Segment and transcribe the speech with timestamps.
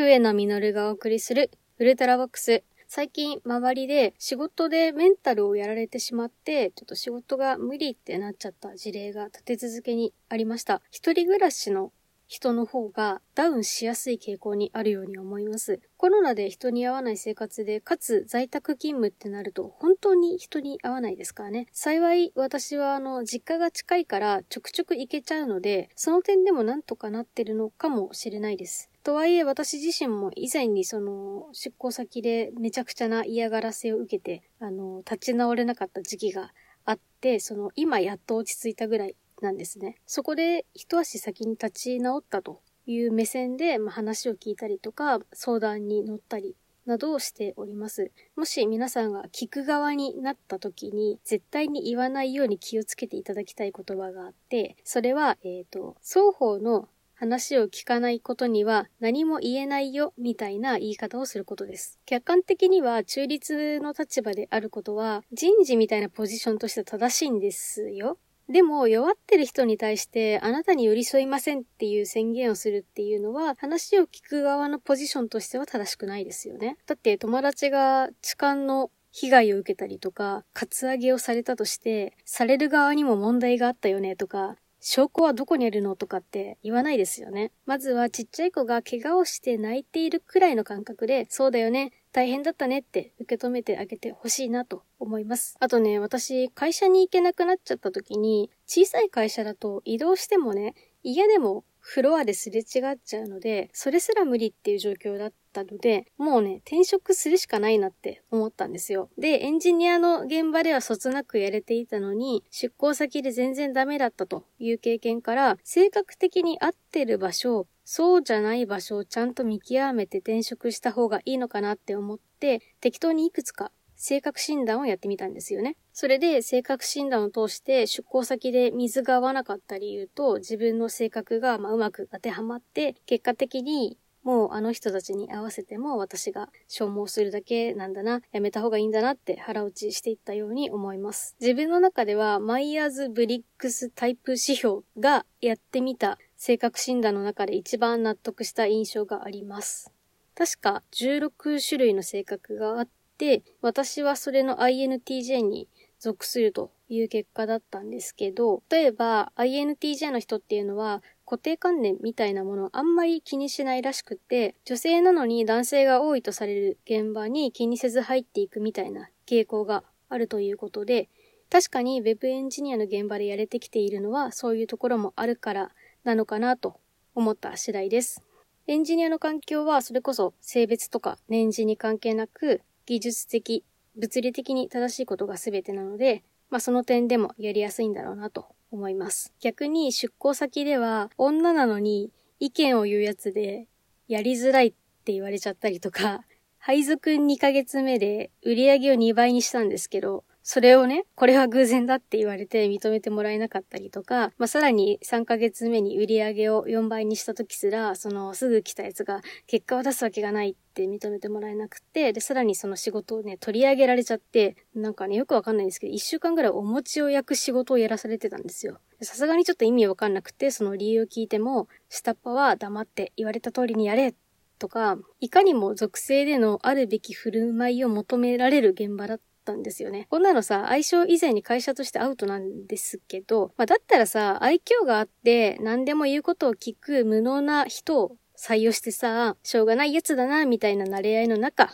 [0.00, 2.62] 笛野実がお送りするウルトラボックス。
[2.86, 10.82] 最近周りで仕事でメンタルをやられてしまって、ちょっと仕事が無理ってなっちゃった事例が立て続けにありました。
[10.92, 11.90] 一人暮らしの
[12.28, 15.80] 人の方がダウンしやすい傾向にあるように思います。
[15.96, 21.66] コロナで人に会わない生活で、かつ在宅勤務ってなると本当に人に会わないですからね。
[21.72, 28.90] 幸い私はあの実家が近いからちょくちょく行けちゃうので、その点でもなんとかなってるのかもしれないです。
[29.02, 36.52] とはいえ私自身も以前にその出向先でめちゃくちゃな嫌がらせを受けて、あの、立ち直れなかった時期が
[36.84, 39.96] あって、その今やっと落ち着いたぐらいなんですね。
[40.06, 46.56] そこで一足先に立ち直ったという目線で、まあ、話を聞いたりとか、相談に乗ったり
[46.86, 48.10] などをしております。
[48.34, 61.98] もし皆さんが聞く側になった時に、絶対に言わないように気をつけていただきたい言葉があって、それは、えっ、ー、と、双方の話を聞かないことには何も言えないよみたいな言い方をすることです。
[62.06, 68.18] 客観的には中立の立場であることは人事みたいなポジションとして正しいんですよ。
[68.48, 76.78] でも、弱ってる人に対して、あなたに寄り添いませんっていう宣言をするっていうのは、話を聞く側のポジションとしては正しくないですよね。
[76.86, 87.50] だって、友達が痴漢の被害を受けたりとか、カツアゲをされたとして、される側にも問題があったよねとか、証拠はどこにあるのとかって言わないですよね。
[87.66, 95.56] まずはちっちゃい子が怪我をして泣いているくらいの感覚で、そうだよね、大変だったねって受け止めてあげてほしいなと思います。
[95.60, 109.08] あとね、私、会社に行けなくなっちゃった時に、小さい会社だと移動してもね、嫌でもフロアですれ違っちゃうので、それすら無理っていう状況だったので、もうね、転職するしかないなって思ったんですよ。
[109.16, 125.76] で、エンジニアの現場ではそつなくやれていたのに、出向先で全然ダメだったという経験から、性格的に合ってる場所、そうじゃない場所をちゃんと見極めて転職した方がいいのかなって思って、適当にいくつか性格診断をやってみたんですよね。
[125.92, 141.34] それで性格診断を通して出向先で水が合わなかった理由と自分の性格がまうまく当てはまって、結果的にもうあの人たちに合わせても私が消耗するだけなんだな、やめた方がいいんだなって腹落ちしていったように思います。
[141.40, 149.92] 自分の中ではマイヤーズブリックスタイプ指標がやってみた性格診断の中で一番納得した印象があります。
[150.34, 155.68] 確か16種類の性格があってて、私はそれの INTJ に
[155.98, 171.08] 属するという結果だったんですけど、例えば INTJ の人っていうのは固定観念みたいなものをあんまり気にしないらしくて、女性なのに男性が多いとされる現場に気にせず入っていくみたいな傾向があるということで、
[171.50, 175.70] 確かに Web エンジニアの現場でやれてきているのはそういうところもあるから
[176.04, 176.78] なのかなと
[177.14, 178.22] 思った次第です。
[178.66, 183.64] エンジニアの環境はそれこそ性別とか年次に関係なく技術的、
[183.96, 189.34] 物理的に正しいことが全てなので、まあその点でもやりやすいんだろうなと思います。
[189.40, 192.10] 逆に出向先では女なのに
[192.40, 193.66] 意見を言うやつで
[194.08, 194.72] やりづらいっ
[195.04, 196.24] て言われちゃったりとか、
[196.56, 218.80] 配属2ヶ月目で売り上げを2倍にしたんですけど、それをね、これは偶然だって言われて認めてもらえなかったりとか、まあ、さらに3ヶ月目に売り上げを4倍にした時すら、そのすぐ来たやつが結果を出すわけがないって認めてもらえなくて、で、さらにその仕事をね、取り上げられちゃって、なんかね、よくわかんないんですけど、1週間ぐらいお餅を焼く仕事をやらされてたんですよ。
[219.02, 224.14] さすがにちょっと意味わかんなくて、その理由を聞いても、下っ端は黙って言われた通りにやれ
[224.58, 230.06] とか、いかにも属性でのあるべき振る舞いを求められる現場だったんですよね。
[230.10, 241.70] こんなのさ、相性以前に会社としてアウトなんですけど、まあ、だったらさ、愛嬌があって何でも言うことを聞く無能な人を採用してさ、しょうがないやつだな、みたいな慣れ合いの中、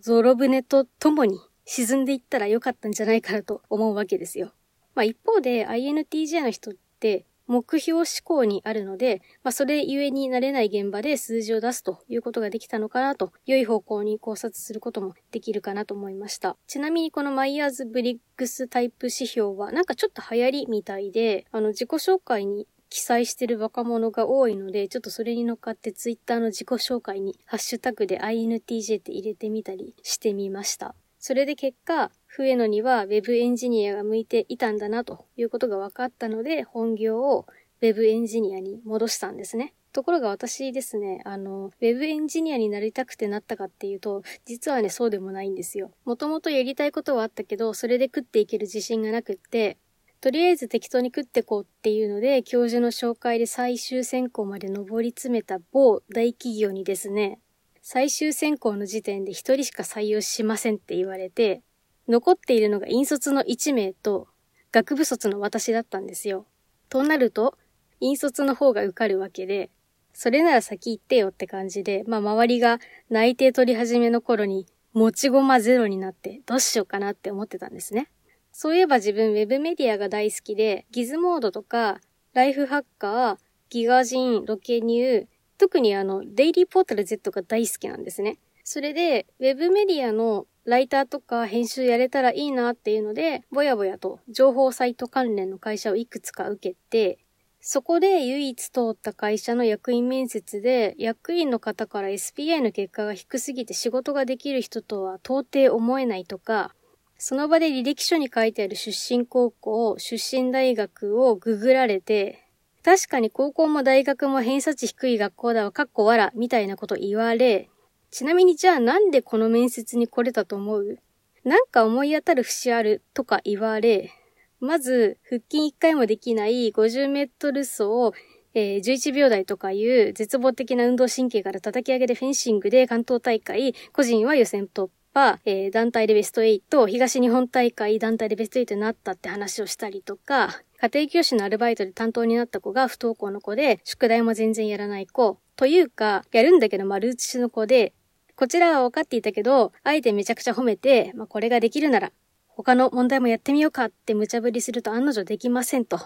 [0.00, 4.52] ゾロ船と共に沈んでいったらよかったんじゃないかなと思うわけですよ。
[4.94, 16.56] まあ一方で INTJ の人って目標思考にあるので、まあ、それゆえになれない現場で数字を出すということができたのかなと、良い方向に考察することもできるかなと思いました。
[16.66, 30.94] ちなみにこのマイヤーズブリックスタイプ指標はなんかちょっと流行りみたいで、あの自己紹介に記載してる若者が多いので、ちょっとそれに乗っかってツイッターの自己紹介にハッシュタグで INTJ って入れてみたりしてみました。
[31.26, 37.46] それで結果、笛野には Web エンジニアが向いていたんだなということが分かったので、本業を
[37.80, 39.74] Web エンジニアに戻したんですね。
[39.92, 45.90] ところが私ですね、あの、Web エンジニアになりたくてなったかっていうと、実はね、そうでもないんですよ。
[46.04, 49.78] もともとやりたいことはあったけど、それで食っていける自信がなくって、
[50.20, 57.40] とりあえず適当に食ってこうっていうので、教授の紹介で最終選考まで上り詰めた某大企業にですね、
[57.88, 61.62] 最終選考の時点で一人しか採用しませんって言われて、
[62.08, 64.26] 残っているのが引率の1名と、
[64.72, 66.46] 学部卒の私だったんですよ。
[66.88, 67.56] となると、
[68.00, 69.70] 引率の方が受かるわけで、
[70.12, 78.10] それなら先行ってよって感じで、まあ周りが内定取り始めの頃に持ち駒ゼロになってどうしようかなって思ってたんですね。
[78.50, 82.00] そういえば自分ウェブメディアが大好きで、ギズモードとか、
[82.34, 83.36] ライフハッカー、
[83.70, 85.26] ギガジン、ロケニュー、
[85.58, 88.38] 特にあの、デイリーポータル Z が大好きなんですね。
[88.64, 97.18] それで、ウェブメディアのライターとか編集やれたらいいなっていうので、ぼやぼやと情報サイト関連の会社をいくつか受けて、
[97.60, 106.74] そこで唯一通った会社の役員面接で、役員の方から SPI の結果が低すぎて仕事ができる人とは到底思えないとか、
[107.18, 112.45] その場で履歴書に書いてある出身高校、出身大学をググられて、
[112.86, 117.68] 確かに高校も大学も偏差値低い学校だわ、かっこわら、みたいなこと言われ、
[118.12, 120.98] ちなみにじゃあなんでこの面接に来れたと思う？
[121.42, 124.12] なんか思い当たる節あるとか言われ、
[124.60, 128.14] まず、腹筋1回もできない50メートル走を、
[128.54, 145.38] えー、11秒台とかいう絶望的な運動神経から叩き上げでフェンシングで関東大会、個人は予選突破、えー、団体でベスト8、東日本大会団体でベスト8になったって話をしたりとか、家庭教師のアルバイトで担当になった子が不登校の子で、宿題も全然やらない子。
[145.56, 147.94] というか、やるんだけど丸写しの子で、
[148.34, 152.12] こちらは分かっていたけど、あえてめちゃくちゃ褒めて、まあ、これができるなら、
[152.48, 155.98] 他の問題もやってみようかって無茶ぶりすると案の定できませんと。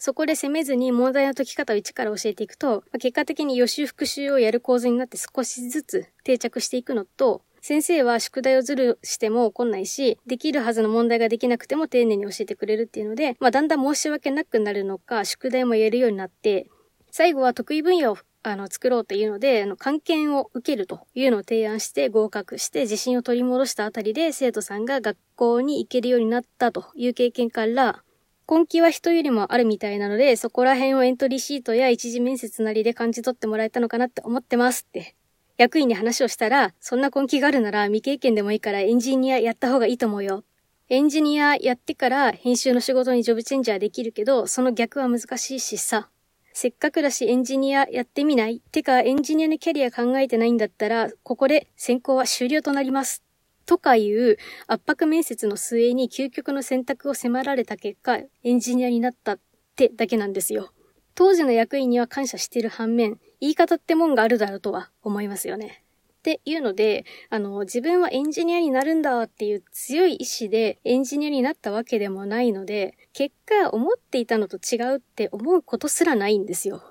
[0.00, 16.68] そこで責めずに問題の解き方を一から教えていくと、まあ、結果的に予習復習をやる構図になって少しずつ定着していくのと、先生は宿題をずるしても怒んないし、できるはずの問題ができなくても丁寧に教えてくれるっていうので、まあ、だんだん申し訳なくなるのか、宿題もやるようになって、
[17.10, 28.02] 最後は得意分野をあの、作ろうというので、あの、関係を受けるというのを提案して合格して自信を取り戻したあたりで生徒さんが学校に行けるようになったという経験から、
[28.50, 35.17] 根気は人よりもあるみたいなので、そこら辺をエントリーシートや一次面接なりで感じ取ってもらえたのかなって思ってますって。
[35.58, 40.44] 役員に話をしたら、そんな根気があるなら未経験でもいいからエンジニアやった方がいいと思うよ。
[40.88, 46.08] エンジニアやってから編集の仕事にジョブチェンジャーできるけど、その逆は難しいしさ。
[46.54, 48.60] せっかくだしエンジニアやってみない？
[48.72, 53.22] てかエンジニアのキャリア考えてないんだったら、ここで選考は終了となります。
[53.66, 59.40] とかいう圧迫面接の末に究極の選択を迫られた結果、エンジニアになったっ
[59.76, 60.72] てだけなんですよ。
[61.14, 65.82] 当時の役員には感謝している反面、言い方ってもんがあるだろうとは思いますよね。
[66.18, 76.82] っていうので、あの、自分はエンジニアになるんだっていう強い意志でエンジニアになったわけでもないので、結果思っていたのと違うって思うことすらないんですよ。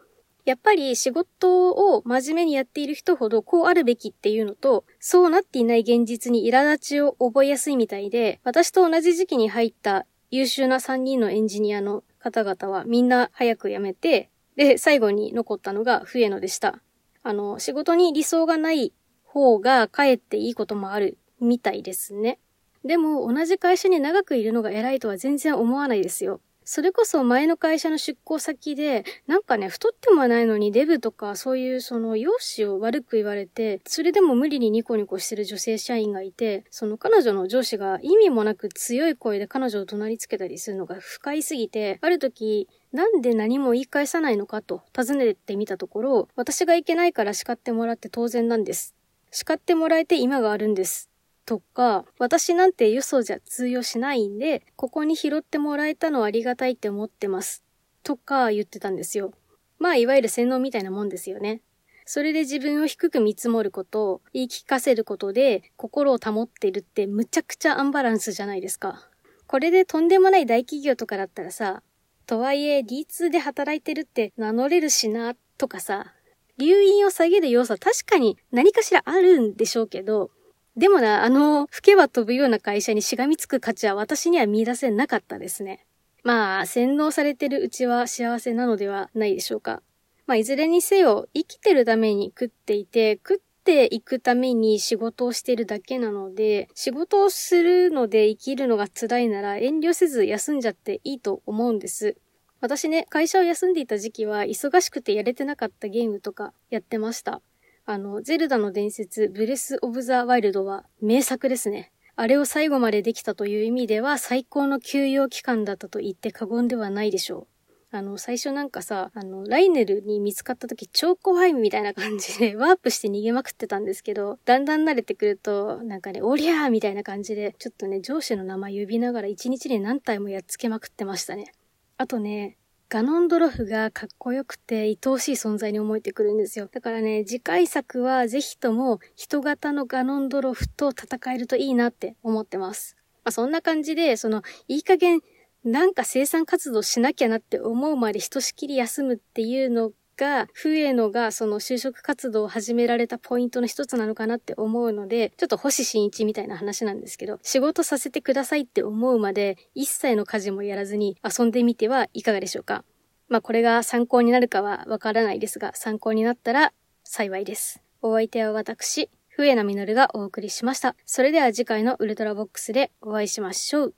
[0.45, 16.81] やっぱり仕事を真面目にやっている人ほどこうあるべきっていうのと、そうなっていない現実に苛立ちを覚えやすいみたいで、私と同じ時期に入った優秀な3人のエンジニアの方々はみんな早く辞めて、で、最後に残ったのが笛野でした。
[17.23, 18.91] あの、仕事に理想がない
[19.23, 22.39] 方がかえっていいこともあるみたいですね。
[22.83, 26.41] でも、同じ会社に長くいるのが偉いとは全然思わないですよ。
[26.69, 48.95] それこそ前の会社の出向先で、なんかね、太ってもないのにデブとかそういうその容姿を悪く言われて、それでも無理にニコニコしてる女性社員がいて、その彼女の上司が意味もなく強い声で彼女を怒鳴りつけたりするのが不快すぎて、ある時、なんで何も言い返さないのかと尋ねてみたところ、私がいけないから叱ってもらって当然なんです。
[49.31, 51.09] 叱ってもらえて今があるんです。
[51.45, 57.63] とか、私なんてよそじゃ通用しないんで、ここに拾ってもらえたのはありがたいって思ってます。
[58.03, 59.33] とか言ってたんですよ。
[59.79, 61.61] まあ、いわゆる洗脳みたいなもんですよね。
[62.05, 69.09] それで自分を低く見積もることを言い聞かせることで心を保っているってむちゃくちゃアンバランスじゃないですか。
[69.45, 71.83] これでとんでもない大企業とかだったらさ、
[72.27, 76.13] とはいえ D2 で働いてるって名乗れるしな、とかさ、
[76.57, 80.29] 留飲を下げる要素は確かに何かしらあるんでしょうけど、
[80.75, 85.85] でもな、あの、吹けば飛ぶような会社にしがみつく価値は私には見出せなかったですね。
[86.23, 89.81] まあ、洗脳されてるうちは幸せなのではないでしょうか。
[90.27, 102.15] まあ、いずれにせよ、生きてるために食っていて、食っていくために仕事をしてるだけなので、仕事をするので生きるのが辛いなら遠慮せず休んじゃっていいと思うんです。
[102.61, 107.41] 私ね、会社を休んでいた時期は忙しくてやれてなかったゲームとかやってました。
[107.85, 111.91] あの、ゼルダの伝説、ブレス・オブ・ザ・ワイルドは名作ですね。
[112.15, 117.56] あれを最後までできたという意味では最高の休養期間だったと言って過言ではないでしょう。
[117.89, 131.53] あの、最初なんかさ、あの、ライネルに見つかった時超怖いみたいな感じでワープして逃げまくってたんですけど、だんだん慣れてくると、なんかね、おりゃーみたいな感じで、ちょっとね、上司の名前呼びながら一日に何体もやっつけまくってましたね。
[131.97, 132.57] あとね、
[132.89, 136.69] ガノンドロフがかっこよくて愛おしい存在に思えてくるんですよ。
[136.71, 142.95] だからね、次回作はぜひとも人型のガノンドロフと戦えるといいなって思ってます。
[143.25, 145.19] まあ、そんな感じで、その、いい加減、
[145.67, 162.83] なんか生産活動しなきゃなって思うまでひとしきり休むっていうのが、エノがその就職活動を始められたポイントの一つなのかなって思うので、ちょっと星新一みたいな話なんですけど、仕事させてくださいって思うまで、一切の家事もやらずに遊んでみてはいかがでしょうか？
[163.27, 167.83] まあこれが参考になるかはわからないですが、参考になったら幸いです。
[168.01, 170.95] お相手は私、笛名実がお送りしました。
[171.05, 173.93] それでは次回のウルトラボックスでお会いしましょう。